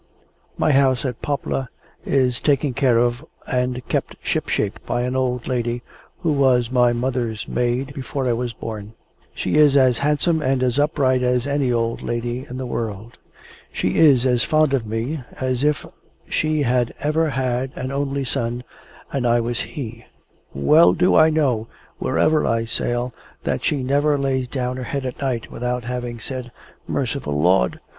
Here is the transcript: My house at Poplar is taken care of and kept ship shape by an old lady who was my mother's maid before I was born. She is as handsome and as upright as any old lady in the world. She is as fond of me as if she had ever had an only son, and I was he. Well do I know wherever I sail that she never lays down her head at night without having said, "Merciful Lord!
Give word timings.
My 0.57 0.71
house 0.71 1.05
at 1.05 1.21
Poplar 1.21 1.67
is 2.03 2.41
taken 2.41 2.73
care 2.73 2.97
of 2.97 3.23
and 3.45 3.87
kept 3.87 4.15
ship 4.19 4.49
shape 4.49 4.79
by 4.83 5.03
an 5.03 5.15
old 5.15 5.47
lady 5.47 5.83
who 6.21 6.31
was 6.31 6.71
my 6.71 6.91
mother's 6.91 7.47
maid 7.47 7.93
before 7.93 8.25
I 8.25 8.33
was 8.33 8.51
born. 8.51 8.95
She 9.35 9.57
is 9.57 9.77
as 9.77 9.99
handsome 9.99 10.41
and 10.41 10.63
as 10.63 10.79
upright 10.79 11.21
as 11.21 11.45
any 11.45 11.71
old 11.71 12.01
lady 12.01 12.47
in 12.49 12.57
the 12.57 12.65
world. 12.65 13.15
She 13.71 13.97
is 13.99 14.25
as 14.25 14.43
fond 14.43 14.73
of 14.73 14.87
me 14.87 15.21
as 15.39 15.63
if 15.63 15.85
she 16.27 16.63
had 16.63 16.95
ever 16.99 17.29
had 17.29 17.69
an 17.75 17.91
only 17.91 18.23
son, 18.25 18.63
and 19.13 19.27
I 19.27 19.39
was 19.39 19.61
he. 19.61 20.05
Well 20.51 20.93
do 20.93 21.13
I 21.15 21.29
know 21.29 21.67
wherever 21.99 22.43
I 22.47 22.65
sail 22.65 23.13
that 23.43 23.63
she 23.63 23.83
never 23.83 24.17
lays 24.17 24.47
down 24.47 24.77
her 24.77 24.83
head 24.83 25.05
at 25.05 25.21
night 25.21 25.51
without 25.51 25.83
having 25.83 26.19
said, 26.19 26.51
"Merciful 26.87 27.39
Lord! 27.39 27.79